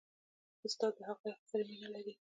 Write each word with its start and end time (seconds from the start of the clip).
استاد 0.67 0.91
د 0.97 0.99
حقایقو 1.09 1.49
سره 1.51 1.63
مینه 1.69 1.87
لري. 1.95 2.13